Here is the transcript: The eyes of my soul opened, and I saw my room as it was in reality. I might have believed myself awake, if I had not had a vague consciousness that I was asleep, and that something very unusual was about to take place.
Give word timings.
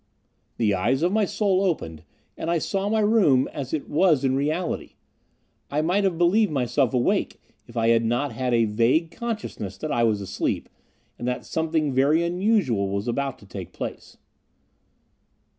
The 0.57 0.73
eyes 0.73 1.03
of 1.03 1.11
my 1.11 1.25
soul 1.25 1.61
opened, 1.63 2.01
and 2.35 2.49
I 2.49 2.57
saw 2.57 2.89
my 2.89 3.01
room 3.01 3.47
as 3.53 3.71
it 3.71 3.87
was 3.87 4.23
in 4.25 4.33
reality. 4.35 4.93
I 5.69 5.83
might 5.83 6.03
have 6.05 6.17
believed 6.17 6.51
myself 6.51 6.91
awake, 6.95 7.39
if 7.67 7.77
I 7.77 7.89
had 7.89 8.03
not 8.03 8.31
had 8.31 8.51
a 8.51 8.65
vague 8.65 9.11
consciousness 9.11 9.77
that 9.77 9.91
I 9.91 10.01
was 10.03 10.19
asleep, 10.19 10.69
and 11.19 11.27
that 11.27 11.45
something 11.45 11.91
very 11.93 12.23
unusual 12.23 12.89
was 12.89 13.07
about 13.07 13.37
to 13.41 13.45
take 13.45 13.73
place. 13.73 14.17